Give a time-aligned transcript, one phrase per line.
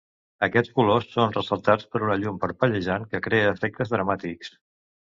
[0.45, 4.57] Aquests colors són ressaltats per una llum parpellejant que crea efectes dramàtics.